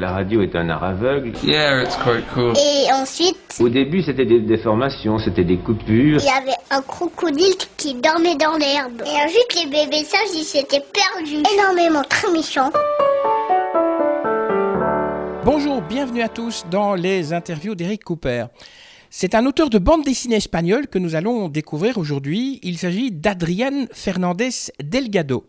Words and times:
La 0.00 0.12
radio 0.12 0.42
est 0.42 0.54
un 0.54 0.68
art 0.68 0.84
aveugle. 0.84 1.32
Yeah, 1.42 1.82
it's 1.82 1.96
quite 1.96 2.24
cool. 2.32 2.52
Et 2.56 2.86
ensuite, 2.92 3.36
Au 3.58 3.68
début, 3.68 4.00
c'était 4.00 4.26
des 4.26 4.38
déformations, 4.38 5.18
c'était 5.18 5.42
des 5.42 5.56
coupures. 5.56 6.20
il 6.20 6.24
y 6.24 6.28
avait 6.28 6.56
un 6.70 6.80
crocodile 6.82 7.56
qui 7.76 7.94
dormait 7.94 8.36
dans 8.36 8.56
l'herbe. 8.56 9.02
Et 9.04 9.24
ensuite, 9.24 9.56
les 9.56 9.66
bébés 9.68 10.04
sages, 10.04 10.20
ils 10.36 10.44
s'étaient 10.44 10.84
perdus. 10.92 11.42
Énormément, 11.52 12.04
très 12.08 12.30
méchants. 12.30 12.70
Bonjour, 15.44 15.82
bienvenue 15.82 16.22
à 16.22 16.28
tous 16.28 16.64
dans 16.70 16.94
les 16.94 17.32
interviews 17.32 17.74
d'Eric 17.74 18.04
Cooper. 18.04 18.44
C'est 19.10 19.34
un 19.34 19.46
auteur 19.46 19.68
de 19.68 19.78
bande 19.78 20.04
dessinée 20.04 20.36
espagnole 20.36 20.86
que 20.86 21.00
nous 21.00 21.16
allons 21.16 21.48
découvrir 21.48 21.98
aujourd'hui. 21.98 22.60
Il 22.62 22.78
s'agit 22.78 23.10
d'Adrian 23.10 23.86
Fernandez 23.92 24.70
Delgado. 24.80 25.44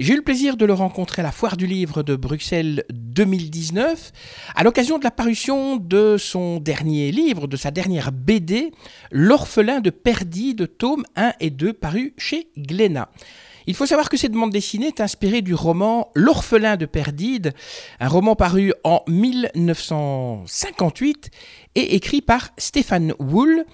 J'ai 0.00 0.14
eu 0.14 0.16
le 0.16 0.22
plaisir 0.22 0.56
de 0.56 0.64
le 0.64 0.72
rencontrer 0.72 1.20
à 1.20 1.22
la 1.22 1.30
Foire 1.30 1.58
du 1.58 1.66
Livre 1.66 2.02
de 2.02 2.16
Bruxelles 2.16 2.84
2019, 2.90 4.12
à 4.54 4.64
l'occasion 4.64 4.98
de 4.98 5.04
la 5.04 5.10
parution 5.10 5.76
de 5.76 6.16
son 6.16 6.58
dernier 6.58 7.12
livre, 7.12 7.46
de 7.46 7.58
sa 7.58 7.70
dernière 7.70 8.10
BD, 8.10 8.72
L'orphelin 9.10 9.80
de 9.80 9.90
Perdide, 9.90 10.74
tome 10.78 11.04
1 11.16 11.34
et 11.40 11.50
2, 11.50 11.74
paru 11.74 12.14
chez 12.16 12.48
Glénat. 12.56 13.10
Il 13.66 13.74
faut 13.74 13.86
savoir 13.86 14.08
que 14.08 14.16
cette 14.16 14.32
bande 14.32 14.50
dessinée 14.50 14.88
est 14.88 15.00
inspirée 15.00 15.42
du 15.42 15.54
roman 15.54 16.10
L'orphelin 16.14 16.76
de 16.76 16.86
Perdide, 16.86 17.52
un 18.00 18.08
roman 18.08 18.34
paru 18.36 18.72
en 18.84 19.02
1958 19.06 21.30
et 21.74 21.94
écrit 21.94 22.22
par 22.22 22.50
Stéphane 22.58 23.14
Wool. 23.18 23.64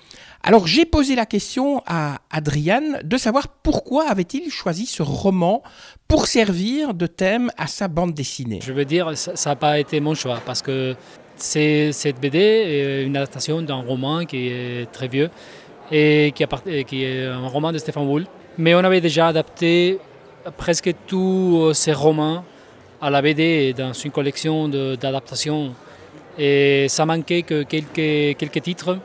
Alors 0.43 0.67
j'ai 0.67 0.85
posé 0.85 1.15
la 1.15 1.27
question 1.27 1.83
à 1.87 2.21
Adrian 2.31 2.83
de 3.03 3.17
savoir 3.17 3.49
pourquoi 3.49 4.09
avait-il 4.09 4.51
choisi 4.51 4.87
ce 4.87 5.03
roman 5.03 5.63
pour 6.09 6.27
servir 6.27 6.95
de 6.95 7.07
thème 7.07 7.51
à 7.57 7.67
sa 7.67 7.89
bande 7.89 8.15
dessinée. 8.15 8.61
Je 8.63 8.73
veux 8.73 8.85
dire, 8.85 9.17
ça 9.17 9.51
n'a 9.51 9.57
pas 9.57 9.79
été 9.79 10.01
mon 10.01 10.15
choix 10.15 10.41
parce 10.45 10.63
que 10.63 10.95
c'est 11.37 11.93
cette 11.93 12.21
BD 12.21 12.39
est 12.39 13.05
une 13.05 13.17
adaptation 13.17 13.63
d'un 13.63 13.83
roman 13.83 14.25
qui 14.25 14.49
est 14.49 14.91
très 14.93 15.09
vieux 15.09 15.31
et 15.91 16.33
qui 16.35 17.05
est 17.05 17.27
un 17.27 17.47
roman 17.47 17.73
de 17.73 17.79
Stéphane 17.79 18.07
Wool. 18.07 18.27
Mais 18.59 18.75
on 18.75 18.79
avait 18.79 19.01
déjà 19.01 19.29
adapté 19.29 19.99
presque 20.57 20.93
tous 21.07 21.73
ces 21.75 21.93
romans 21.93 22.45
à 23.01 23.11
la 23.11 23.21
BD 23.21 23.75
dans 23.75 23.93
une 23.93 24.11
collection 24.11 24.69
d'adaptations. 24.69 25.75
Et 26.39 26.87
ça 26.89 27.05
manquait 27.05 27.43
que 27.43 27.63
quelques, 27.63 28.39
quelques 28.39 28.63
titres. 28.63 28.99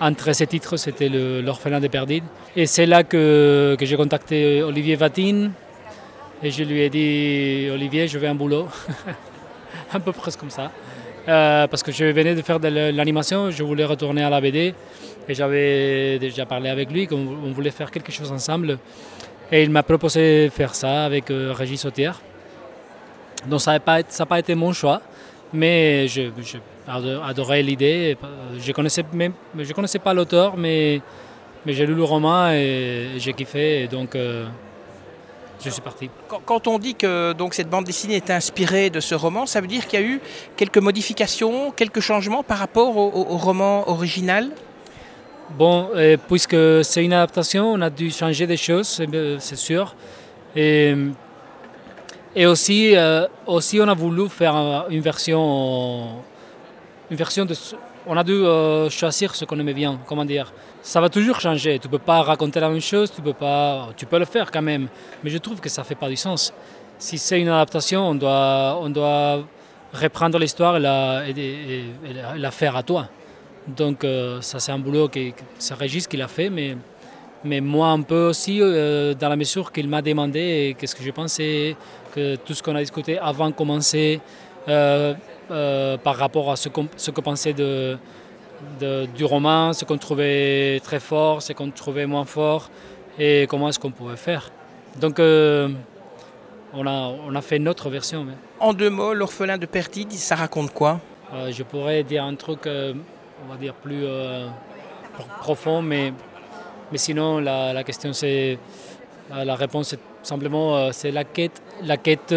Entre 0.00 0.32
ces 0.32 0.48
titres, 0.48 0.76
c'était 0.76 1.08
L'orphelin 1.08 1.78
des 1.78 1.88
Perdides. 1.88 2.24
Et 2.56 2.66
c'est 2.66 2.86
là 2.86 3.04
que, 3.04 3.76
que 3.78 3.86
j'ai 3.86 3.96
contacté 3.96 4.62
Olivier 4.62 4.96
Vatine. 4.96 5.52
Et 6.42 6.50
je 6.50 6.64
lui 6.64 6.80
ai 6.80 6.90
dit, 6.90 7.68
Olivier, 7.70 8.08
je 8.08 8.18
veux 8.18 8.28
un 8.28 8.34
boulot. 8.34 8.66
un 9.94 10.00
peu 10.00 10.12
presque 10.12 10.40
comme 10.40 10.50
ça. 10.50 10.72
Euh, 11.28 11.68
parce 11.68 11.84
que 11.84 11.92
je 11.92 12.04
venais 12.06 12.34
de 12.34 12.42
faire 12.42 12.58
de 12.58 12.66
l'animation, 12.68 13.52
je 13.52 13.62
voulais 13.62 13.84
retourner 13.84 14.24
à 14.24 14.30
la 14.30 14.40
BD. 14.40 14.74
Et 15.28 15.34
j'avais 15.34 16.18
déjà 16.18 16.46
parlé 16.46 16.68
avec 16.68 16.90
lui 16.90 17.06
qu'on 17.06 17.16
on 17.16 17.52
voulait 17.52 17.70
faire 17.70 17.90
quelque 17.90 18.10
chose 18.10 18.32
ensemble. 18.32 18.78
Et 19.50 19.62
il 19.62 19.70
m'a 19.70 19.82
proposé 19.82 20.46
de 20.46 20.50
faire 20.50 20.74
ça 20.74 21.04
avec 21.04 21.30
euh, 21.30 21.52
Régis 21.52 21.80
Sautière. 21.80 22.20
Donc 23.46 23.60
ça 23.60 23.72
n'a 23.72 23.80
pas, 23.80 24.00
été- 24.38 24.54
mon 24.54 24.72
choix, 24.72 25.00
mais 25.52 26.08
je, 26.08 26.22
je 26.42 26.58
ado- 26.88 27.20
adorais 27.22 27.62
l'idée. 27.62 28.16
Je 28.58 28.68
ne 28.68 29.72
connaissais, 29.72 29.98
pas 29.98 30.14
l'auteur, 30.14 30.56
mais, 30.56 31.00
j'ai 31.66 31.86
lu 31.86 31.94
le 31.94 32.04
roman 32.04 32.50
et 32.50 33.10
j'ai 33.18 33.32
kiffé. 33.32 33.82
Et 33.82 33.88
donc 33.88 34.14
euh, 34.16 34.46
je 35.62 35.70
suis 35.70 35.82
parti. 35.82 36.08
Quand, 36.46 36.66
on 36.66 36.78
dit 36.78 36.94
que 36.94 37.32
donc 37.32 37.54
cette 37.54 37.68
bande 37.68 37.84
dessinée 37.84 38.16
est 38.16 38.30
inspirée 38.30 38.90
de 38.90 39.00
ce 39.00 39.14
roman, 39.14 39.46
ça 39.46 39.60
veut 39.60 39.66
dire 39.68 39.86
qu'il 39.86 40.00
y 40.00 40.02
a 40.02 40.06
eu 40.06 40.20
quelques 40.56 40.78
modifications, 40.78 41.72
quelques 41.72 42.00
changements 42.00 42.42
par 42.42 42.58
rapport 42.58 42.96
au 42.96 43.36
roman 43.36 43.88
original? 43.88 44.48
Bon, 45.56 45.90
puisque 46.28 46.56
c'est 46.82 47.04
une 47.04 47.12
adaptation, 47.12 47.72
on 47.72 47.80
a 47.80 47.90
dû 47.90 48.10
changer 48.10 48.46
des 48.46 48.56
choses, 48.56 49.02
c'est 49.38 49.56
sûr. 49.56 49.94
Et, 50.56 50.94
aussi, 52.46 52.96
euh, 52.96 53.26
aussi, 53.46 53.80
on 53.80 53.88
a 53.88 53.94
voulu 53.94 54.28
faire 54.28 54.86
une 54.90 55.00
version, 55.00 56.22
une 57.10 57.16
version 57.16 57.44
de. 57.44 57.54
On 58.06 58.16
a 58.16 58.24
dû 58.24 58.32
euh, 58.32 58.90
choisir 58.90 59.34
ce 59.34 59.44
qu'on 59.44 59.58
aimait 59.60 59.74
bien, 59.74 59.98
comment 60.06 60.24
dire. 60.24 60.52
Ça 60.82 61.00
va 61.00 61.08
toujours 61.08 61.40
changer. 61.40 61.78
Tu 61.78 61.88
peux 61.88 61.98
pas 61.98 62.22
raconter 62.22 62.58
la 62.58 62.68
même 62.68 62.80
chose, 62.80 63.12
tu 63.14 63.22
peux 63.22 63.32
pas, 63.32 63.90
tu 63.96 64.06
peux 64.06 64.18
le 64.18 64.24
faire 64.24 64.50
quand 64.50 64.62
même. 64.62 64.88
Mais 65.22 65.30
je 65.30 65.38
trouve 65.38 65.60
que 65.60 65.68
ça 65.68 65.84
fait 65.84 65.94
pas 65.94 66.08
du 66.08 66.16
sens. 66.16 66.52
Si 66.98 67.18
c'est 67.18 67.40
une 67.40 67.48
adaptation, 67.48 68.08
on 68.08 68.14
doit, 68.14 68.78
on 68.80 68.90
doit 68.90 69.44
reprendre 69.92 70.38
l'histoire 70.38 70.76
et 70.78 70.80
la 70.80 72.50
faire 72.50 72.76
à 72.76 72.82
toi. 72.82 73.08
Donc 73.68 74.04
euh, 74.04 74.40
ça 74.40 74.58
c'est 74.60 74.72
un 74.72 74.78
boulot 74.78 75.08
que, 75.08 75.30
c'est 75.58 75.74
Régis 75.74 76.06
qui 76.06 76.16
l'a 76.16 76.28
fait, 76.28 76.50
mais, 76.50 76.76
mais 77.44 77.60
moi 77.60 77.88
un 77.88 78.02
peu 78.02 78.28
aussi 78.28 78.58
euh, 78.60 79.14
dans 79.14 79.28
la 79.28 79.36
mesure 79.36 79.70
qu'il 79.72 79.88
m'a 79.88 80.02
demandé 80.02 80.74
qu'est-ce 80.78 80.94
que 80.96 81.02
je 81.04 81.10
pensais, 81.10 81.76
que 82.14 82.36
tout 82.36 82.54
ce 82.54 82.62
qu'on 82.62 82.74
a 82.74 82.80
discuté 82.80 83.18
avant 83.18 83.48
de 83.50 83.54
commencer 83.54 84.20
euh, 84.68 85.14
par 85.98 86.16
rapport 86.16 86.50
à 86.50 86.56
ce, 86.56 86.68
qu'on- 86.68 86.88
ce 86.96 87.10
que 87.10 87.20
pensait 87.20 87.52
de, 87.52 87.96
de- 88.80 89.06
du 89.14 89.24
roman, 89.24 89.72
ce 89.72 89.84
qu'on 89.84 89.98
trouvait 89.98 90.80
très 90.82 90.98
fort, 91.00 91.42
ce 91.42 91.52
qu'on 91.52 91.70
trouvait 91.70 92.06
moins 92.06 92.24
fort 92.24 92.68
et 93.18 93.46
comment 93.48 93.68
est-ce 93.68 93.78
qu'on 93.78 93.90
pouvait 93.90 94.16
faire. 94.16 94.50
Donc 95.00 95.18
on, 95.20 96.86
a, 96.86 97.12
on 97.28 97.34
a 97.34 97.40
fait 97.42 97.58
notre 97.58 97.90
version. 97.90 98.24
mais- 98.24 98.32
En 98.60 98.72
deux 98.72 98.90
mots, 98.90 99.14
l'orphelin 99.14 99.58
de 99.58 99.66
Perdide, 99.66 100.10
ça 100.12 100.34
raconte 100.36 100.72
quoi? 100.72 101.00
Je 101.50 101.62
pourrais 101.62 102.02
dire 102.02 102.24
un 102.24 102.34
truc, 102.34 102.60
on 103.44 103.50
va 103.52 103.56
dire, 103.56 103.74
plus 103.74 104.04
euh, 104.04 104.46
pro- 105.14 105.26
profond, 105.38 105.82
mais, 105.82 106.12
mais 106.90 106.98
sinon, 106.98 107.38
la, 107.40 107.72
la 107.72 107.84
question, 107.84 108.12
c'est. 108.12 108.58
euh, 109.32 109.44
la 109.44 109.54
réponse, 109.56 109.88
c'est 109.88 110.00
simplement 110.22 110.76
euh, 110.76 110.90
c'est 110.92 111.10
la 111.10 111.24
quête, 111.24 111.60
la 111.82 111.96
quête 111.96 112.32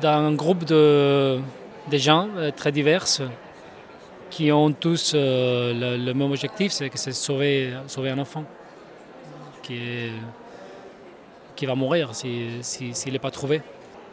d'un 0.00 0.32
groupe 0.34 0.64
de, 0.64 1.40
gens 1.92 2.28
très 2.56 2.72
divers 2.72 3.04
qui 4.30 4.50
ont 4.52 4.72
tous 4.72 5.12
le, 5.14 6.12
même 6.12 6.30
objectif 6.30 6.70
c'est 6.72 6.88
que 6.88 6.96
c'est 6.98 7.12
sauver, 7.12 7.74
sauver 7.88 8.10
un 8.10 8.18
enfant 8.18 8.44
qui, 9.62 9.74
est, 9.76 10.12
qui 11.56 11.66
va 11.66 11.74
mourir 11.74 12.14
s'il 12.14 12.62
si, 12.62 12.94
s'il 12.94 13.12
n'est 13.12 13.18
pas 13.18 13.32
trouvé. 13.32 13.60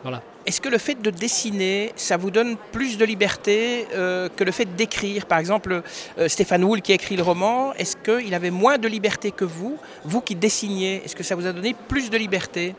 Voilà. 0.04 0.22
Est-ce 0.46 0.62
que 0.62 0.70
le 0.70 0.78
fait 0.78 1.02
de 1.02 1.10
dessiner, 1.10 1.92
ça 1.96 2.16
vous 2.16 2.32
donne 2.32 2.56
plus 2.72 2.98
de 2.98 3.04
liberté 3.04 3.88
euh, 3.94 4.30
que 4.34 4.44
le 4.44 4.52
fait 4.52 4.76
d'écrire? 4.76 5.26
Par 5.26 5.40
exemple, 5.40 5.82
euh, 6.18 6.28
Stéphane 6.28 6.64
Wool 6.64 6.82
qui 6.82 6.94
a 6.94 6.96
écrit 6.96 7.18
le 7.18 7.24
roman, 7.24 7.74
est-ce 7.74 7.98
qu'il 7.98 8.34
avait 8.34 8.52
moins 8.52 8.78
de 8.78 8.88
liberté 8.88 9.32
que 9.32 9.44
vous 9.44 9.78
Vous 10.06 10.22
qui 10.22 10.36
dessiniez, 10.36 11.02
est-ce 11.04 11.16
que 11.16 11.24
ça 11.24 11.36
vous 11.36 11.48
a 11.48 11.52
donné 11.52 11.76
plus 11.88 12.10
de 12.10 12.18
liberté? 12.18 12.76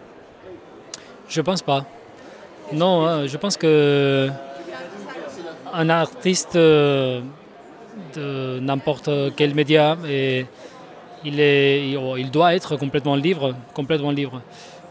Je 1.29 1.41
pense 1.43 1.61
pas. 1.61 1.85
Non, 2.73 3.07
hein, 3.07 3.27
je 3.27 3.37
pense 3.37 3.57
que 3.57 4.31
un 5.73 5.91
artiste 5.91 6.57
euh, 6.57 7.21
de 8.15 8.61
n'importe 8.61 9.11
quel 9.37 9.55
média, 9.55 9.99
et 10.09 10.47
il, 11.25 11.41
est, 11.41 11.91
il, 11.91 11.99
il 12.19 12.31
doit 12.31 12.55
être 12.55 12.77
complètement 12.77 13.17
libre, 13.17 13.55
complètement 13.75 14.11
libre. 14.11 14.41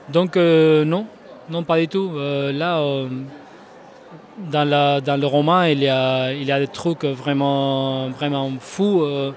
Donc 0.09 0.37
euh, 0.37 0.85
non, 0.85 1.07
non 1.49 1.63
pas 1.63 1.79
du 1.79 1.87
tout. 1.87 2.11
Euh, 2.15 2.51
là, 2.51 2.79
euh, 2.79 3.07
dans, 4.51 5.19
le 5.19 5.25
roman, 5.25 5.63
il 5.63 5.81
y 5.83 5.89
a, 5.89 6.59
des 6.59 6.67
trucs 6.67 7.05
vraiment, 7.05 8.09
vraiment 8.09 8.51
fous 8.59 9.01
euh, 9.01 9.31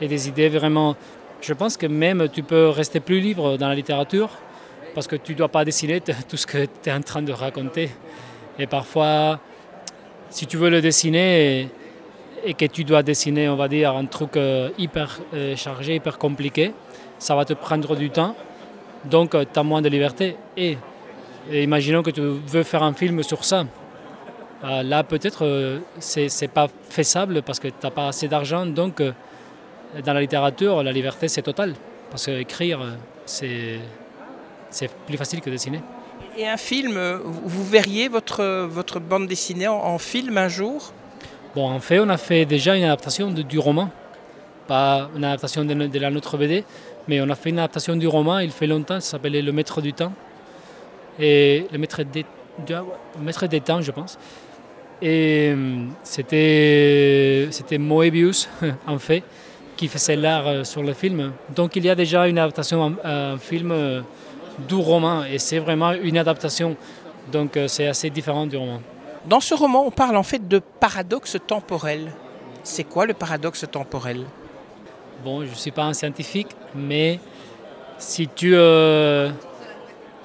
et 0.00 0.08
des 0.08 0.28
idées 0.28 0.48
vraiment. 0.48 0.96
Je 1.40 1.54
pense 1.54 1.76
que 1.76 1.86
même 1.86 2.28
tu 2.32 2.42
peux 2.42 2.68
rester 2.68 3.00
plus 3.00 3.20
libre 3.20 3.56
dans 3.56 3.68
la 3.68 3.74
littérature 3.74 4.30
parce 4.94 5.06
que 5.06 5.16
tu 5.16 5.32
ne 5.32 5.38
dois 5.38 5.48
pas 5.48 5.64
dessiner 5.64 6.00
tout 6.00 6.36
ce 6.36 6.46
que 6.46 6.66
tu 6.82 6.90
es 6.90 6.92
en 6.92 7.00
train 7.00 7.22
de 7.22 7.32
raconter. 7.32 7.90
Et 8.58 8.66
parfois, 8.66 9.40
si 10.30 10.46
tu 10.46 10.56
veux 10.56 10.68
le 10.70 10.80
dessiner 10.80 11.68
et, 12.44 12.54
que 12.54 12.66
tu 12.66 12.84
dois 12.84 13.02
dessiner, 13.02 13.48
on 13.48 13.56
va 13.56 13.68
dire, 13.68 13.96
un 13.96 14.04
truc 14.04 14.38
hyper 14.76 15.18
chargé, 15.56 15.94
hyper 15.94 16.18
compliqué, 16.18 16.74
ça 17.18 17.34
va 17.34 17.44
te 17.44 17.54
prendre 17.54 17.96
du 17.96 18.10
temps. 18.10 18.36
Donc, 19.06 19.30
tu 19.30 19.58
as 19.58 19.62
moins 19.62 19.80
de 19.80 19.88
liberté. 19.88 20.36
Et, 20.56 20.76
et 21.50 21.62
imaginons 21.62 22.02
que 22.02 22.10
tu 22.10 22.20
veux 22.20 22.62
faire 22.62 22.82
un 22.82 22.92
film 22.94 23.22
sur 23.22 23.44
ça. 23.44 23.64
Euh, 24.64 24.82
là, 24.82 25.02
peut-être, 25.02 25.44
euh, 25.44 25.78
c'est 25.98 26.28
c'est 26.28 26.48
pas 26.48 26.68
faisable 26.88 27.42
parce 27.42 27.58
que 27.58 27.68
tu 27.68 27.74
n'as 27.82 27.90
pas 27.90 28.08
assez 28.08 28.28
d'argent. 28.28 28.64
Donc, 28.66 29.00
euh, 29.00 29.12
dans 30.04 30.12
la 30.12 30.20
littérature, 30.20 30.82
la 30.82 30.92
liberté, 30.92 31.26
c'est 31.28 31.42
totale. 31.42 31.74
Parce 32.10 32.26
qu'écrire, 32.26 32.78
c'est 33.26 33.80
c'est 34.70 34.90
plus 35.06 35.16
facile 35.16 35.40
que 35.40 35.50
dessiner. 35.50 35.80
Et 36.38 36.46
un 36.48 36.56
film, 36.56 36.96
euh, 36.96 37.18
vous 37.24 37.64
verriez 37.64 38.08
votre, 38.08 38.64
votre 38.66 39.00
bande 39.00 39.26
dessinée 39.26 39.68
en, 39.68 39.74
en 39.76 39.98
film 39.98 40.38
un 40.38 40.48
jour? 40.48 40.92
Bon, 41.54 41.68
en 41.68 41.80
fait, 41.80 41.98
on 42.00 42.08
a 42.08 42.16
fait 42.16 42.46
déjà 42.46 42.74
une 42.76 42.84
adaptation 42.84 43.30
de- 43.30 43.42
du 43.42 43.58
roman. 43.58 43.90
Pas 44.66 45.10
une 45.14 45.24
adaptation 45.24 45.64
de, 45.64 45.74
de 45.74 45.98
la 45.98 46.10
notre 46.10 46.38
BD, 46.38 46.64
mais 47.08 47.20
on 47.20 47.28
a 47.28 47.34
fait 47.34 47.50
une 47.50 47.58
adaptation 47.58 47.96
du 47.96 48.06
roman, 48.06 48.38
il 48.38 48.50
fait 48.52 48.66
longtemps, 48.68 49.00
ça 49.00 49.10
s'appelait 49.12 49.42
Le 49.42 49.52
Maître 49.52 49.82
du 49.82 49.92
Temps. 49.92 50.12
Et 51.18 51.66
le 51.70 51.78
Maître 51.78 52.02
des, 52.02 52.24
Maître 53.20 53.46
des 53.46 53.60
Temps, 53.60 53.82
je 53.82 53.90
pense. 53.90 54.18
Et 55.00 55.52
euh, 55.54 55.86
c'était, 56.04 57.48
c'était 57.50 57.78
Moebius, 57.78 58.48
en 58.86 58.98
fait, 58.98 59.22
qui 59.76 59.88
faisait 59.88 60.16
l'art 60.16 60.46
euh, 60.46 60.64
sur 60.64 60.82
le 60.82 60.92
film. 60.92 61.32
Donc 61.54 61.76
il 61.76 61.84
y 61.84 61.90
a 61.90 61.94
déjà 61.94 62.28
une 62.28 62.38
adaptation, 62.38 62.96
un, 63.02 63.36
film 63.38 64.04
du 64.68 64.74
roman, 64.74 65.24
et 65.24 65.38
c'est 65.38 65.58
vraiment 65.58 65.92
une 65.92 66.18
adaptation. 66.18 66.76
Donc 67.32 67.58
c'est 67.66 67.86
assez 67.86 68.10
différent 68.10 68.46
du 68.46 68.56
roman. 68.56 68.80
Dans 69.26 69.40
ce 69.40 69.54
roman, 69.54 69.86
on 69.86 69.90
parle 69.90 70.16
en 70.16 70.22
fait 70.22 70.46
de 70.46 70.60
paradoxe 70.80 71.36
temporel. 71.46 72.12
C'est 72.64 72.84
quoi 72.84 73.06
le 73.06 73.14
paradoxe 73.14 73.64
temporel? 73.70 74.24
Bon, 75.24 75.44
je 75.44 75.50
ne 75.50 75.54
suis 75.54 75.70
pas 75.70 75.84
un 75.84 75.92
scientifique, 75.92 76.48
mais 76.74 77.20
si 77.98 78.28
tu... 78.28 78.56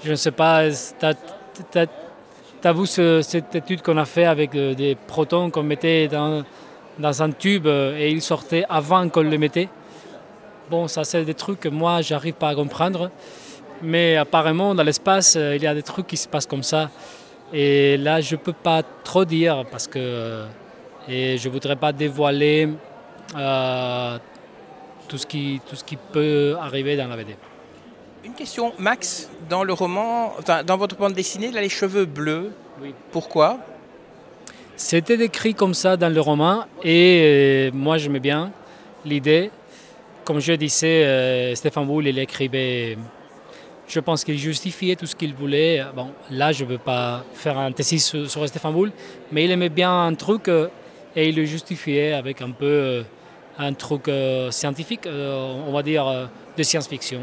je 0.04 0.12
ne 0.12 0.16
sais 0.16 0.32
pas, 0.32 0.70
tu 0.70 2.74
vu 2.74 2.86
cette 2.86 3.56
étude 3.56 3.82
qu'on 3.82 3.98
a 3.98 4.06
fait 4.06 4.26
avec 4.26 4.56
euh, 4.56 4.74
des 4.74 4.96
protons 4.96 5.50
qu'on 5.50 5.64
mettait 5.64 6.08
dans, 6.08 6.44
un 7.00 7.32
tube 7.32 7.68
euh, 7.68 7.98
et 7.98 8.12
ils 8.12 8.22
sortaient 8.22 8.66
avant 8.70 9.08
qu'on 9.10 9.22
les 9.22 9.38
mettait? 9.38 9.70
Bon, 10.70 10.88
ça 10.88 11.04
c'est 11.04 11.24
des 11.24 11.34
trucs 11.34 11.60
que 11.60 11.70
moi 11.70 12.02
j'arrive 12.02 12.34
pas 12.34 12.50
à 12.50 12.56
comprendre. 12.56 13.10
Mais 13.82 14.18
apparemment 14.18 14.74
dans 14.76 14.84
l'espace, 14.84 15.36
euh, 15.36 15.56
il 15.56 15.64
y 15.64 15.68
a 15.68 15.74
des 15.74 15.84
trucs 15.84 16.08
qui 16.08 16.18
se 16.18 16.28
passent 16.28 16.48
comme 16.48 16.64
ça. 16.64 16.90
Et 17.54 17.96
là, 17.98 18.20
je 18.20 18.36
ne 18.36 18.42
peux 18.42 18.54
pas 18.54 18.84
trop 19.04 19.24
dire 19.24 19.64
parce 19.72 19.88
que 19.88 20.44
et 21.08 21.38
je 21.38 21.48
ne 21.48 21.54
voudrais 21.54 21.78
pas 21.78 21.94
dévoiler 21.94 22.68
tout, 25.08 25.18
ce 25.18 25.26
qui, 25.26 25.62
tout 25.66 25.76
ce 25.76 25.84
qui 25.84 25.96
peut 25.96 26.58
arriver 26.60 26.98
dans 26.98 27.08
la 27.08 27.16
BD. 27.16 27.38
Une 28.28 28.34
question, 28.34 28.74
Max, 28.78 29.30
dans 29.50 29.64
le 29.64 29.72
roman, 29.72 30.34
dans 30.66 30.76
votre 30.76 30.98
bande 30.98 31.14
dessinée, 31.14 31.48
il 31.48 31.58
a 31.58 31.62
les 31.62 31.70
cheveux 31.70 32.04
bleus. 32.04 32.52
Oui. 32.82 32.94
Pourquoi? 33.14 33.58
C'était 34.76 35.16
décrit 35.16 35.54
comme 35.54 35.74
ça 35.74 35.96
dans 35.96 36.14
le 36.14 36.20
roman 36.20 36.66
et 36.84 37.22
euh, 37.24 37.72
moi 37.74 37.98
j'aimais 37.98 38.20
bien 38.20 38.52
l'idée. 39.06 39.50
Comme 40.26 40.42
je 40.42 40.52
disais, 40.52 41.06
euh, 41.06 41.56
Stéphane 41.56 41.86
Boulle, 41.86 42.08
il 42.08 42.20
écrivait, 42.20 42.98
je 43.88 44.00
pense 44.02 44.26
qu'il 44.26 44.38
justifiait 44.38 44.98
tout 44.98 45.06
ce 45.06 45.16
qu'il 45.16 45.34
voulait. 45.34 45.82
Bon, 45.96 46.12
là 46.30 46.52
je 46.52 46.66
ne 46.66 46.72
veux 46.72 46.80
pas 46.80 47.24
faire 47.34 47.58
un 47.58 47.72
thèse 47.72 48.04
sur, 48.04 48.46
Stéphane 48.46 48.74
Boulle, 48.74 48.92
mais 49.32 49.46
il 49.46 49.52
aimait 49.52 49.70
bien 49.70 50.04
un 50.04 50.14
truc 50.16 50.50
euh, 50.50 50.68
et 51.16 51.30
il 51.30 51.36
le 51.38 51.46
justifiait 51.46 52.12
avec 52.12 52.42
un 52.42 52.52
peu 52.52 53.06
un 53.58 53.72
truc 53.72 54.12
scientifique, 54.52 55.08
on 55.08 55.72
va 55.72 55.82
dire 55.82 56.30
de 56.58 56.62
science-fiction. 56.62 57.22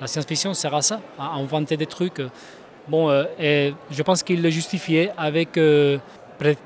La 0.00 0.06
science-fiction 0.06 0.54
sert 0.54 0.74
à 0.74 0.82
ça, 0.82 1.00
à 1.18 1.34
inventer 1.34 1.76
des 1.76 1.86
trucs. 1.86 2.22
Bon, 2.88 3.10
euh, 3.10 3.24
et 3.38 3.74
je 3.90 4.02
pense 4.02 4.22
qu'il 4.22 4.40
le 4.42 4.48
justifiait 4.48 5.10
avec, 5.16 5.58
euh, 5.58 5.98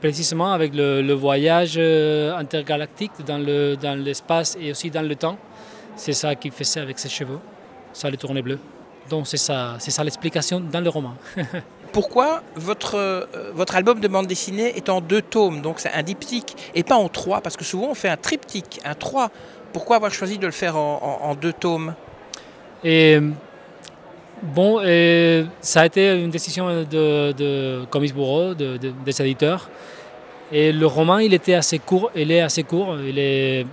précisément 0.01 0.53
avec 0.53 0.73
le, 0.75 1.13
voyage 1.15 1.75
euh, 1.77 2.37
intergalactique 2.37 3.13
dans, 3.27 3.39
le, 3.39 3.77
dans 3.77 3.99
l'espace 3.99 4.57
et 4.61 4.71
aussi 4.71 4.91
dans 4.91 5.07
le 5.07 5.17
temps. 5.17 5.37
C'est 5.97 6.13
ça 6.13 6.35
qu'il 6.35 6.53
faisait 6.53 6.81
avec 6.81 6.99
ses 6.99 7.09
cheveux. 7.09 7.41
Ça 7.93 8.11
les 8.11 8.17
tournait 8.17 8.43
bleu. 8.43 8.59
Donc 9.11 9.27
c'est 9.27 9.37
ça, 9.37 9.77
c'est 9.79 9.91
ça 9.91 10.05
l'explication 10.05 10.61
dans 10.61 10.81
le 10.81 10.89
roman. 10.89 11.15
Pourquoi 11.93 12.43
votre, 12.55 13.29
votre 13.53 13.75
album 13.75 14.01
de 14.01 14.09
bande 14.09 14.27
dessinée 14.27 14.77
est 14.77 14.89
en 14.89 15.01
deux 15.01 15.21
tomes, 15.21 15.61
donc 15.61 15.81
c'est 15.81 15.93
un 15.93 16.03
diptyque, 16.03 16.57
et 16.75 16.85
pas 16.85 16.95
en 16.95 17.09
trois 17.09 17.43
Parce 17.43 17.57
que 17.57 17.65
souvent 17.65 17.89
on 17.91 17.95
fait 17.95 18.09
un 18.09 18.17
triptyque, 18.17 18.81
un 18.85 18.95
trois. 18.95 19.31
Pourquoi 19.75 19.97
avoir 19.97 20.13
choisi 20.13 20.39
de 20.39 20.47
le 20.47 20.53
faire 20.53 20.77
en 20.77 21.35
deux 21.35 21.53
tomes? 21.53 21.95
Et 22.85 23.19
bon, 24.43 24.79
ça 25.61 25.81
a 25.83 25.87
été 25.87 26.21
une 26.21 26.31
décision 26.31 26.69
de, 26.83 27.33
de 27.33 27.85
Comics 27.91 28.15
Bureau, 28.15 28.55
de, 28.55 28.77
des 28.77 29.23
éditeurs. 29.23 29.69
Et 30.53 30.71
le 30.71 30.87
roman, 30.87 31.19
il 31.19 31.33
était 31.33 31.55
assez 31.55 31.79
court, 31.79 32.11
il 32.15 32.31
est 32.31 32.43
assez 32.43 32.63
court, 32.63 32.99
il 33.01 33.19
est, 33.19 33.65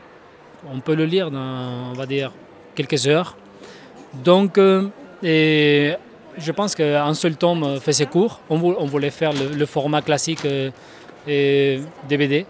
on 0.74 0.80
peut 0.80 0.96
le 0.96 1.04
lire 1.04 1.30
dans, 1.30 1.92
on 1.92 1.94
va 1.94 2.06
dire, 2.06 2.32
quelques 2.74 3.06
heures. 3.06 3.36
Donc, 4.14 4.58
euh, 4.58 4.88
et 5.22 5.94
je 6.38 6.52
pense 6.54 6.76
qu'un 6.76 7.14
seul 7.14 7.36
tome 7.36 7.80
faisait 7.82 8.06
court. 8.06 8.40
On, 8.50 8.58
voulait 8.58 9.10
faire 9.10 9.34
le, 9.34 9.66
format 9.66 10.02
classique 10.02 10.46
euh, 10.46 10.72
et 11.28 11.82
DVD 12.08 12.46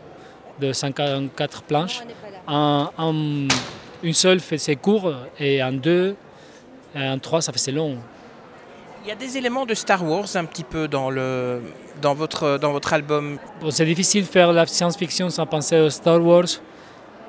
de 0.60 0.74
54 0.74 1.64
planches. 1.64 2.02
En, 2.48 2.90
une 4.04 4.14
seule 4.14 4.40
faisait 4.40 4.76
court 4.76 5.12
et 5.40 5.62
en 5.64 5.74
deux, 5.74 6.16
un 6.96 7.18
3, 7.18 7.42
ça 7.42 7.52
fait 7.52 7.60
c'est 7.60 7.72
long. 7.72 7.98
Il 9.04 9.08
y 9.08 9.12
a 9.12 9.16
des 9.16 9.38
éléments 9.38 9.66
de 9.66 9.74
Star 9.74 10.04
Wars 10.04 10.28
un 10.36 10.46
petit 10.46 10.64
peu 10.64 10.88
dans, 10.88 11.10
le, 11.10 11.62
dans, 12.02 12.14
votre, 12.14 12.58
dans 12.58 12.72
votre 12.72 12.94
album. 12.94 13.38
c'est 13.70 13.86
difficile 13.86 14.24
de 14.24 14.28
faire 14.28 14.52
la 14.52 14.66
science-fiction 14.66 15.30
sans 15.30 15.46
penser 15.46 15.76
à 15.78 15.90
Star 15.90 16.22
Wars. 16.22 16.48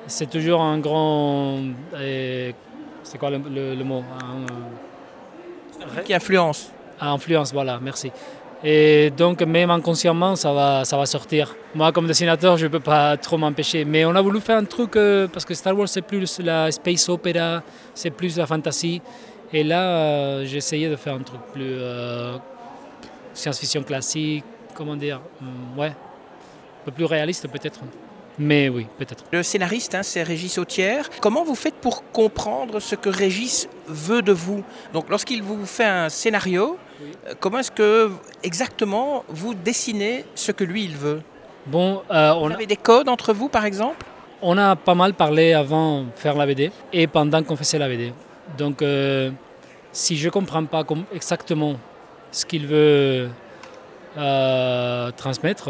C'est 0.07 0.29
toujours 0.29 0.61
un 0.61 0.79
grand. 0.79 1.59
c'est 1.93 3.17
quoi 3.17 3.29
le, 3.29 3.83
mot 3.83 4.03
Qui 6.03 6.13
influence. 6.13 6.71
Ah, 6.99 7.11
influence, 7.11 7.53
voilà, 7.53 7.79
merci. 7.81 8.11
Et 8.63 9.09
donc, 9.09 9.41
même 9.41 9.71
inconsciemment, 9.71 10.35
ça 10.35 10.53
va, 10.53 10.85
ça 10.85 10.95
va 10.97 11.05
sortir. 11.05 11.55
Moi, 11.73 11.91
comme 11.91 12.05
dessinateur, 12.05 12.57
je 12.57 12.65
ne 12.65 12.71
peux 12.71 12.79
pas 12.79 13.17
trop 13.17 13.37
m'empêcher. 13.37 13.85
Mais 13.85 14.05
on 14.05 14.13
a 14.15 14.21
voulu 14.21 14.39
faire 14.39 14.57
un 14.57 14.65
truc, 14.65 14.95
euh, 14.95 15.27
parce 15.27 15.45
que 15.45 15.53
Star 15.55 15.75
Wars, 15.75 15.89
c'est 15.89 16.03
plus 16.03 16.39
la 16.39 16.71
space 16.71 17.09
opera, 17.09 17.63
c'est 17.95 18.11
plus 18.11 18.37
la 18.37 18.45
fantasy. 18.45 19.01
Et 19.53 19.63
là, 19.63 19.81
euh, 19.81 20.45
j'ai 20.45 20.57
essayé 20.57 20.89
de 20.89 20.95
faire 20.95 21.13
un 21.13 21.23
truc 21.23 21.41
plus 21.53 21.73
euh, 21.77 22.37
science-fiction 23.33 23.83
classique, 23.83 24.45
comment 24.73 24.95
dire, 24.95 25.19
hmm, 25.41 25.77
ouais, 25.77 25.89
un 25.89 26.85
peu 26.85 26.91
plus 26.91 27.05
réaliste 27.05 27.47
peut-être. 27.49 27.79
Mais 28.39 28.69
oui, 28.69 28.87
peut-être. 28.97 29.25
Le 29.31 29.43
scénariste, 29.43 29.93
hein, 29.93 30.03
c'est 30.03 30.23
Régis 30.23 30.57
Autière. 30.57 31.09
Comment 31.19 31.43
vous 31.43 31.55
faites 31.55 31.75
pour 31.75 32.09
comprendre 32.11 32.79
ce 32.79 32.95
que 32.95 33.09
Régis 33.09 33.67
veut 33.87 34.21
de 34.21 34.31
vous? 34.31 34.63
Donc, 34.93 35.09
lorsqu'il 35.09 35.43
vous 35.43 35.65
fait 35.65 35.85
un 35.85 36.07
scénario, 36.07 36.77
euh, 37.01 37.33
comment 37.39 37.59
est-ce 37.59 37.71
que 37.71 38.09
exactement 38.43 39.25
vous 39.27 39.53
dessinez 39.53 40.23
ce 40.33 40.53
que 40.53 40.63
lui 40.63 40.85
il 40.85 40.95
veut? 40.95 41.21
Bon, 41.67 42.01
on 42.09 42.47
vous 42.47 42.53
avez 42.53 42.65
des 42.65 42.77
codes 42.77 43.09
entre 43.09 43.33
vous, 43.33 43.49
par 43.49 43.65
exemple? 43.65 44.05
On 44.41 44.57
a 44.57 44.75
pas 44.75 44.95
mal 44.95 45.13
parlé 45.13 45.53
avant 45.53 46.03
de 46.03 46.07
faire 46.15 46.35
la 46.35 46.47
BD 46.47 46.71
et 46.93 47.05
pendant 47.05 47.43
qu'on 47.43 47.57
faisait 47.57 47.77
la 47.77 47.87
BD. 47.87 48.13
Donc, 48.57 48.81
euh, 48.81 49.31
si 49.91 50.17
je 50.17 50.25
ne 50.25 50.31
comprends 50.31 50.65
pas 50.65 50.83
exactement 51.13 51.75
ce 52.31 52.45
qu'il 52.45 52.67
veut 52.67 53.29
euh, 54.17 55.11
transmettre, 55.11 55.69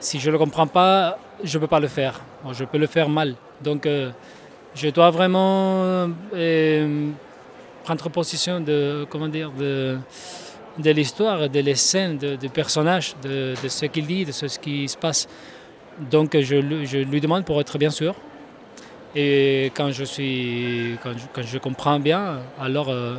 si 0.00 0.18
je 0.20 0.28
ne 0.28 0.32
le 0.32 0.38
comprends 0.38 0.66
pas, 0.66 1.18
je 1.42 1.56
ne 1.56 1.60
peux 1.62 1.68
pas 1.68 1.80
le 1.80 1.88
faire. 1.88 2.20
Je 2.52 2.64
peux 2.64 2.78
le 2.78 2.86
faire 2.86 3.08
mal. 3.08 3.34
Donc, 3.62 3.86
euh, 3.86 4.10
je 4.74 4.88
dois 4.88 5.10
vraiment 5.10 6.08
prendre 7.84 8.08
position 8.10 8.60
de, 8.60 9.06
comment 9.10 9.28
de, 9.28 9.98
de 10.78 10.90
l'histoire, 10.90 11.48
de 11.48 11.60
les 11.60 11.74
scènes, 11.74 12.18
de, 12.18 12.36
du 12.36 12.48
personnage, 12.48 13.14
de, 13.22 13.54
ce 13.68 13.86
qu'il 13.86 14.06
dit, 14.06 14.24
de 14.24 14.32
ce 14.32 14.58
qui 14.58 14.88
se 14.88 14.96
passe. 14.96 15.28
Donc, 16.10 16.36
je 16.38 16.56
lui 16.98 17.20
demande 17.20 17.44
pour 17.44 17.60
être 17.60 17.78
bien 17.78 17.90
sûr. 17.90 18.14
Et 19.16 19.70
quand 19.76 19.92
je, 19.92 20.04
suis, 20.04 20.98
quand 21.02 21.42
je, 21.42 21.58
comprends 21.58 22.00
bien, 22.00 22.40
alors, 22.60 22.88
euh, 22.88 23.16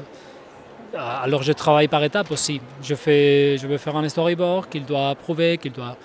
alors 0.94 1.42
je 1.42 1.54
travaille 1.54 1.88
par 1.88 2.04
étapes 2.04 2.32
aussi. 2.32 2.60
Je, 2.84 2.96
fais, 2.96 3.58
je 3.58 3.66
veux 3.66 3.78
faire 3.78 3.96
un 3.96 4.08
storyboard 4.10 4.68
qu'il 4.68 4.86
doit 4.86 5.10
approuver, 5.10 5.58
qu'il 5.58 5.72
doit, 5.72 5.96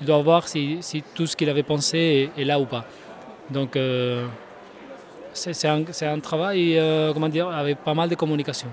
il 0.00 0.06
doit 0.06 0.22
voir 0.22 0.46
si, 0.46 0.78
si 0.82 1.02
tout 1.14 1.26
ce 1.26 1.34
qu'il 1.34 1.48
avait 1.48 1.64
pensé 1.64 2.30
est, 2.36 2.44
là 2.44 2.60
ou 2.60 2.64
pas. 2.64 2.84
Donc 3.50 3.74
euh, 3.74 4.24
c'est 5.32 5.66
un, 5.66 5.82
un, 6.02 6.20
travail 6.20 6.78
euh, 6.78 7.12
comment 7.12 7.28
dire, 7.28 7.48
avec 7.48 7.78
pas 7.78 7.94
mal 7.94 8.08
de 8.08 8.14
communication. 8.14 8.68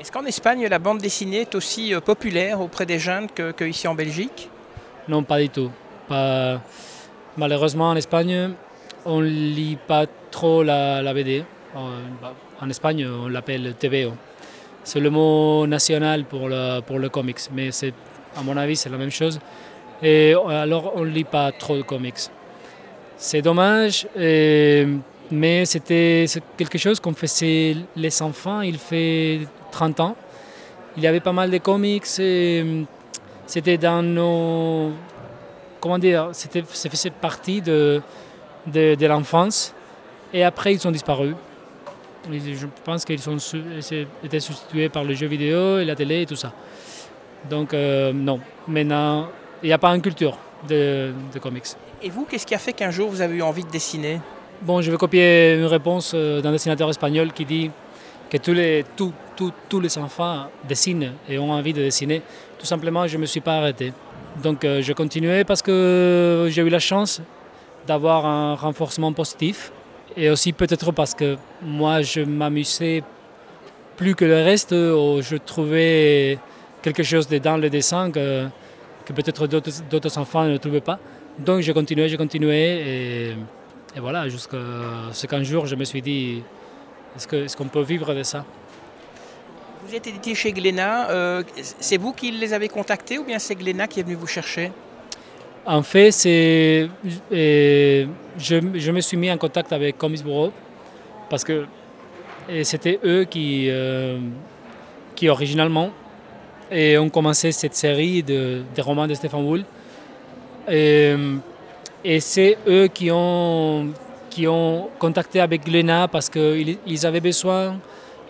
Est-ce 0.00 0.10
qu'en 0.10 0.24
Espagne, 0.24 0.66
la 0.66 0.78
bande 0.80 0.98
dessinée 0.98 1.42
est 1.42 1.54
aussi 1.54 1.92
populaire 2.04 2.60
auprès 2.60 2.86
des 2.86 2.98
jeunes 2.98 3.28
qu'ici 3.56 3.86
en 3.86 3.94
Belgique? 3.94 4.48
Non, 5.06 5.22
pas 5.22 5.40
du 5.40 5.48
tout. 5.48 5.70
Pas... 6.08 6.60
Malheureusement, 7.36 7.90
en 7.90 7.96
Espagne, 7.96 8.54
on 9.08 9.20
lit 9.20 9.78
pas 9.86 10.06
trop 10.30 10.62
la, 10.62 11.12
BD. 11.14 11.42
En, 11.74 12.70
Espagne, 12.70 13.06
on 13.06 13.28
l'appelle 13.28 13.74
TVO. 13.74 14.12
C'est 14.84 15.00
le 15.00 15.10
mot 15.10 15.66
national 15.66 16.24
pour 16.24 16.48
le, 16.48 17.08
comics, 17.08 17.40
mais 17.52 17.70
à 18.36 18.42
mon 18.42 18.56
avis, 18.56 18.76
c'est 18.76 18.90
la 18.90 18.98
même 18.98 19.10
chose. 19.10 19.40
Et 20.02 20.34
alors, 20.48 20.92
on 20.94 21.04
ne 21.04 21.10
lit 21.10 21.24
pas 21.24 21.50
trop 21.52 21.76
de 21.76 21.82
comics. 21.82 22.30
C'est 23.16 23.42
dommage, 23.42 24.06
mais 24.14 25.64
c'était 25.64 26.26
quelque 26.56 26.78
chose 26.78 27.00
qu'on 27.00 27.14
faisait 27.14 27.76
les 27.96 28.22
enfants, 28.22 28.60
il 28.60 28.78
fait 28.78 29.40
30 29.72 30.00
ans. 30.00 30.16
Il 30.96 31.02
y 31.02 31.06
avait 31.06 31.20
pas 31.20 31.32
mal 31.32 31.50
de 31.50 31.58
comics, 31.58 32.06
c'était 32.06 33.78
dans 33.78 34.02
nos. 34.02 34.92
Comment 35.80 35.98
dire 35.98 36.30
C'était, 36.32 36.64
ça 36.72 37.10
partie 37.20 37.60
de, 37.62 38.02
de, 38.72 39.06
l'enfance. 39.06 39.74
Et 40.32 40.44
après, 40.44 40.74
ils 40.74 40.86
ont 40.86 40.90
disparu. 40.90 41.34
Je 42.30 42.66
pense 42.84 43.04
qu'ils 43.04 43.28
ont 43.28 43.36
été 44.22 44.40
substitués 44.40 44.88
par 44.88 45.04
le 45.04 45.14
jeu 45.14 45.26
vidéo 45.26 45.78
et 45.78 45.84
la 45.84 45.94
télé 45.94 46.22
et 46.22 46.26
tout 46.26 46.36
ça. 46.36 46.52
Donc, 47.48 47.72
euh, 47.72 48.12
non. 48.12 48.40
Maintenant, 48.66 49.28
il 49.62 49.66
n'y 49.66 49.72
a 49.72 49.78
pas 49.78 49.94
une 49.94 50.02
culture 50.02 50.36
de, 50.68 51.12
de 51.32 51.38
comics. 51.38 51.64
Et 52.02 52.10
vous, 52.10 52.24
qu'est-ce 52.24 52.46
qui 52.46 52.54
a 52.54 52.58
fait 52.58 52.72
qu'un 52.72 52.90
jour 52.90 53.08
vous 53.08 53.20
avez 53.20 53.36
eu 53.36 53.42
envie 53.42 53.64
de 53.64 53.70
dessiner? 53.70 54.20
Bon, 54.60 54.82
je 54.82 54.90
vais 54.90 54.96
copier 54.96 55.54
une 55.54 55.66
réponse 55.66 56.12
euh, 56.14 56.40
d'un 56.40 56.52
dessinateur 56.52 56.90
espagnol 56.90 57.32
qui 57.32 57.44
dit 57.44 57.70
que 58.28 58.36
tous 58.36 58.52
les, 58.52 58.84
tous, 58.96 59.12
tous, 59.36 59.52
tous 59.68 59.80
les 59.80 59.96
enfants 59.98 60.46
dessinent 60.68 61.12
et 61.28 61.38
ont 61.38 61.52
envie 61.52 61.72
de 61.72 61.80
dessiner. 61.80 62.22
Tout 62.58 62.66
simplement, 62.66 63.06
je 63.06 63.16
ne 63.16 63.22
me 63.22 63.26
suis 63.26 63.40
pas 63.40 63.58
arrêté. 63.58 63.92
Donc, 64.42 64.64
euh, 64.64 64.82
je 64.82 64.92
continuais 64.92 65.44
parce 65.44 65.62
que 65.62 66.48
j'ai 66.50 66.62
eu 66.62 66.68
la 66.68 66.78
chance 66.78 67.22
d'avoir 67.86 68.26
un 68.26 68.54
renforcement 68.54 69.12
positif 69.12 69.72
et 70.16 70.30
aussi 70.30 70.52
peut-être 70.52 70.92
parce 70.92 71.14
que 71.14 71.36
moi, 71.62 72.02
je 72.02 72.20
m'amusais 72.20 73.02
plus 73.96 74.14
que 74.14 74.24
le 74.24 74.36
reste, 74.36 74.72
ou 74.72 75.20
je 75.20 75.36
trouvais 75.36 76.38
quelque 76.82 77.02
chose 77.02 77.28
dans 77.28 77.56
le 77.56 77.68
dessin 77.68 78.10
que, 78.10 78.46
que 79.04 79.12
peut-être 79.12 79.46
d'autres, 79.46 80.18
enfants 80.18 80.44
ne 80.44 80.56
trouvaient 80.56 80.80
pas. 80.80 80.98
Donc, 81.38 81.60
j'ai 81.60 81.72
continué, 81.72 82.08
j'ai 82.08 82.16
continué 82.16 83.30
et, 83.30 83.36
voilà, 83.96 84.28
jusqu'à 84.28 84.58
ce 85.12 85.26
qu'un 85.26 85.42
jour, 85.42 85.66
je 85.66 85.74
me 85.74 85.84
suis 85.84 86.02
dit, 86.02 86.42
est-ce, 87.16 87.26
que, 87.26 87.36
est-ce 87.36 87.56
qu'on 87.56 87.66
peut 87.68 87.82
vivre 87.82 88.14
de 88.14 88.22
ça? 88.22 88.44
Vous 89.84 89.94
êtes 89.94 90.06
édité 90.06 90.34
chez 90.34 90.52
Glénat. 90.52 91.10
euh, 91.10 91.42
c'est 91.56 91.96
vous 91.96 92.12
qui 92.12 92.30
les 92.30 92.52
avez 92.52 92.68
contactés 92.68 93.18
ou 93.18 93.24
bien 93.24 93.38
c'est 93.38 93.54
Glénat 93.54 93.88
qui 93.88 94.00
est 94.00 94.02
venu 94.02 94.14
vous 94.14 94.26
chercher? 94.26 94.70
En 95.70 95.82
fait, 95.82 96.24
et 96.24 96.88
je, 98.38 98.90
me 98.90 99.00
suis 99.02 99.18
mis 99.18 99.30
en 99.30 99.36
contact 99.36 99.70
avec 99.70 99.98
Comics 99.98 100.24
Bureau 100.24 100.50
parce 101.28 101.44
que 101.44 101.66
c'était 102.62 102.98
eux 103.04 103.24
qui, 103.24 103.66
euh, 103.68 104.18
originalement 105.24 105.90
ont 106.72 107.10
commencé 107.10 107.52
cette 107.52 107.74
série 107.74 108.22
de, 108.22 108.62
romans 108.78 109.06
de 109.06 109.12
Stéphane 109.12 109.44
Wool. 109.44 109.64
Et, 110.70 111.14
et 112.02 112.20
c'est 112.20 112.56
eux 112.66 112.86
qui 112.86 113.10
ont, 113.10 113.88
ont 114.46 114.88
contacté 114.98 115.38
avec 115.38 115.66
Glénat 115.66 116.08
parce 116.08 116.30
qu'ils 116.30 116.78
ils 116.86 117.04
avaient 117.04 117.20
besoin, 117.20 117.76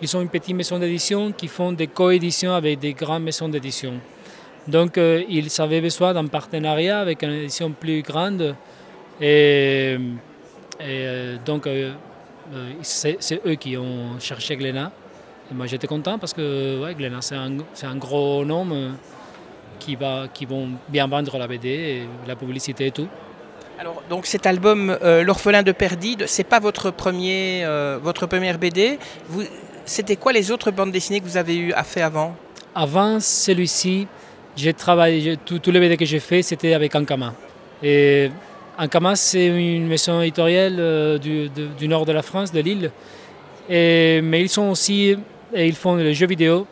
ils 0.01 0.09
sont 0.09 0.21
une 0.21 0.27
petite 0.27 0.57
maison 0.57 0.77
d'édition 0.77 1.31
qui 1.31 1.47
font 1.47 1.71
des 1.71 1.87
coéditions 1.87 2.51
avec 2.53 2.79
des 2.79 2.91
grandes 2.91 3.23
maisons 3.23 3.47
d'édition. 3.47 3.93
Donc 4.69 4.97
euh, 4.97 5.23
ils 5.27 5.49
avaient 5.61 5.81
besoin 5.81 6.13
d'un 6.13 6.27
partenariat 6.27 6.99
avec 6.99 7.23
une 7.23 7.31
édition 7.31 7.71
plus 7.71 8.01
grande. 8.01 8.55
Et, 9.19 9.93
et, 9.93 9.97
euh, 10.79 11.37
donc 11.45 11.67
euh, 11.67 11.91
c'est 12.81 13.41
eux 13.45 13.55
qui 13.55 13.75
ont 13.77 14.19
cherché 14.19 14.55
Glénat. 14.55 14.91
Et 15.51 15.55
moi 15.55 15.65
j'étais 15.65 15.87
content 15.87 16.19
parce 16.19 16.33
que 16.33 16.81
ouais, 16.81 16.93
Glénat 16.95 17.21
c'est 17.21 17.35
un, 17.35 17.57
un 17.83 17.95
gros 17.95 18.45
nom 18.45 18.93
qui, 19.79 19.95
va, 19.95 20.27
qui 20.33 20.45
vont 20.45 20.69
bien 20.89 21.07
vendre 21.07 21.37
la 21.37 21.47
BD, 21.47 21.69
et 21.69 22.07
la 22.27 22.35
publicité 22.35 22.87
et 22.87 22.91
tout. 22.91 23.07
Alors, 23.79 24.03
donc 24.09 24.25
cet 24.25 24.45
album, 24.45 24.97
euh, 25.01 25.23
L'orphelin 25.23 25.63
de 25.63 25.71
Perdide, 25.71 26.25
c'est 26.27 26.43
pas 26.43 26.59
votre, 26.59 26.91
premier, 26.91 27.63
euh, 27.63 27.97
votre 28.01 28.27
première 28.27 28.57
BD. 28.57 28.99
Vous, 29.29 29.43
c'était 29.85 30.17
quoi 30.17 30.33
les 30.33 30.51
autres 30.51 30.69
bandes 30.71 30.91
dessinées 30.91 31.21
que 31.21 31.25
vous 31.25 31.37
avez 31.37 31.55
eu 31.55 31.71
à 31.71 31.83
faire 31.83 32.07
avant? 32.07 32.35
Avant 32.75 33.19
celui-ci, 33.21 34.07
j'ai 34.59 34.73
travaillé, 34.73 35.37
tous 35.45 35.71
les 35.71 35.79
BD 35.79 35.95
que 35.97 36.05
j'ai 36.05 36.19
fait, 36.19 36.41
c'était 36.41 36.73
avec 36.73 36.93
Ankama. 36.95 37.33
Et 37.81 38.29
Ankama, 38.77 39.15
c'est 39.15 39.47
une 39.47 39.87
maison 39.87 40.21
éditoriale 40.21 40.75
euh, 40.79 41.17
du, 41.17 41.87
nord 41.87 42.05
de 42.05 42.11
la 42.11 42.21
France, 42.21 42.51
de 42.51 42.59
Lille. 42.59 42.91
Mais 43.69 44.41
ils 44.41 44.49
sont 44.49 44.69
aussi, 44.69 45.15
et 45.53 45.67
ils 45.67 45.75
font 45.75 45.95
les 45.95 46.13
jeux 46.13 46.27
vidéo, 46.27 46.67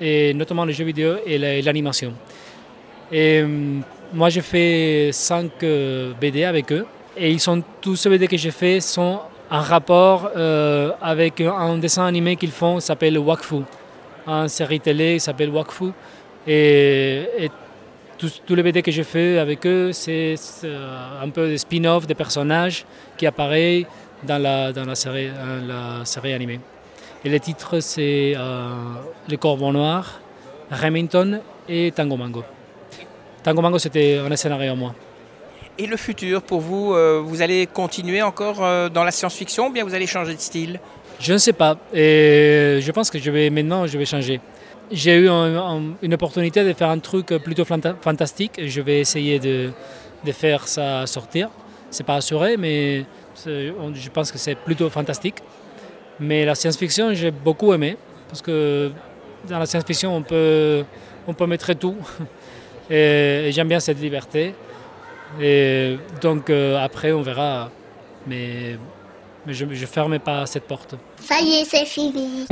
et 0.00 0.34
notamment 0.34 0.64
les 0.64 0.72
jeux 0.72 0.84
vidéo 0.84 1.16
et 1.26 1.38
la- 1.38 1.54
et 1.54 1.62
l'animation. 1.62 2.12
Et 3.12 3.42
hum, 3.42 3.82
moi, 4.12 4.28
j'ai 4.28 4.40
fait 4.40 5.10
5 5.12 5.50
BD 6.20 6.44
avec 6.44 6.72
eux. 6.72 6.86
Et 7.16 7.30
ils 7.30 7.40
sont, 7.40 7.62
tous 7.80 7.96
ces 7.96 8.08
BD 8.08 8.26
que 8.26 8.36
j'ai 8.36 8.50
fait 8.50 8.80
sont 8.80 9.20
en 9.50 9.60
rapport 9.60 10.30
euh, 10.36 10.92
avec 11.02 11.40
un, 11.40 11.76
dessin 11.78 12.06
animé 12.06 12.36
qu'ils 12.36 12.52
font, 12.52 12.80
s'appelle 12.80 13.18
Wakfu. 13.18 13.62
Une 14.26 14.48
série 14.48 14.80
télé 14.80 15.18
s'appelle 15.18 15.50
Wakfu. 15.50 15.86
Et, 16.52 17.28
et 17.38 17.50
tous, 18.18 18.42
tous 18.44 18.56
les 18.56 18.64
BD 18.64 18.82
que 18.82 18.90
j'ai 18.90 19.04
fait 19.04 19.38
avec 19.38 19.64
eux, 19.66 19.92
c'est 19.92 20.34
euh, 20.64 21.22
un 21.22 21.28
peu 21.28 21.46
des 21.46 21.58
spin-off 21.58 22.08
des 22.08 22.16
personnages 22.16 22.84
qui 23.16 23.24
apparaissent 23.24 23.84
dans 24.24 24.42
la, 24.42 24.72
dans 24.72 24.84
la, 24.84 24.96
série, 24.96 25.28
euh, 25.28 25.98
la 26.00 26.04
série 26.04 26.32
animée. 26.32 26.58
Et 27.24 27.28
les 27.28 27.38
titres, 27.38 27.78
c'est 27.78 28.32
euh, 28.36 28.68
Le 29.28 29.36
Corbeau 29.36 29.70
Noir, 29.70 30.20
Remington 30.72 31.40
et 31.68 31.92
Tango 31.92 32.16
Mango. 32.16 32.42
Tango 33.44 33.62
Mango, 33.62 33.78
c'était 33.78 34.18
un 34.18 34.34
scénario 34.34 34.72
à 34.72 34.74
moi. 34.74 34.92
Et 35.78 35.86
le 35.86 35.96
futur, 35.96 36.42
pour 36.42 36.60
vous, 36.60 36.94
euh, 36.94 37.22
vous 37.24 37.42
allez 37.42 37.66
continuer 37.66 38.22
encore 38.22 38.62
euh, 38.62 38.88
dans 38.88 39.04
la 39.04 39.12
science-fiction 39.12 39.68
ou 39.68 39.70
bien 39.70 39.84
vous 39.84 39.94
allez 39.94 40.06
changer 40.06 40.34
de 40.34 40.40
style? 40.40 40.80
Je 41.20 41.32
ne 41.32 41.38
sais 41.38 41.52
pas. 41.52 41.78
Et 41.94 42.80
je 42.82 42.90
pense 42.90 43.08
que 43.08 43.18
je 43.18 43.30
vais 43.30 43.50
maintenant, 43.50 43.86
je 43.86 43.96
vais 43.96 44.04
changer. 44.04 44.40
J'ai 44.90 45.16
eu 45.16 45.28
un- 45.28 45.56
un- 45.56 45.82
une 46.02 46.14
opportunité 46.14 46.64
de 46.64 46.72
faire 46.72 46.88
un 46.90 46.98
truc 46.98 47.26
plutôt 47.44 47.64
fanta- 47.64 47.94
fantastique. 48.00 48.60
Je 48.64 48.80
vais 48.80 49.00
essayer 49.00 49.38
de, 49.38 49.70
de 50.24 50.32
faire 50.32 50.66
ça 50.66 51.06
sortir. 51.06 51.48
C'est 51.90 52.04
pas 52.04 52.16
assuré, 52.16 52.56
mais 52.56 53.04
je 53.46 54.08
pense 54.12 54.32
que 54.32 54.38
c'est 54.38 54.54
plutôt 54.56 54.88
fantastique. 54.90 55.36
Mais 56.18 56.44
la 56.44 56.54
science-fiction, 56.54 57.14
j'ai 57.14 57.30
beaucoup 57.30 57.72
aimé 57.72 57.96
parce 58.28 58.42
que 58.42 58.90
dans 59.48 59.58
la 59.58 59.66
science-fiction, 59.66 60.14
on 60.14 60.22
peut, 60.22 60.84
on 61.26 61.34
peut 61.34 61.46
mettre 61.46 61.72
tout. 61.74 61.96
Et, 62.92 63.46
et 63.46 63.52
j'aime 63.52 63.68
bien 63.68 63.78
cette 63.78 64.00
liberté. 64.00 64.52
Et 65.40 65.96
donc 66.20 66.50
euh, 66.50 66.76
après, 66.84 67.12
on 67.12 67.22
verra. 67.22 67.70
Mais, 68.26 68.76
mais 69.46 69.52
je 69.54 69.64
ne 69.64 69.74
ferme 69.76 70.18
pas 70.18 70.44
cette 70.46 70.64
porte. 70.64 70.96
Ça 71.20 71.40
y 71.40 71.60
est, 71.60 71.64
c'est 71.64 71.84
fini. 71.86 72.46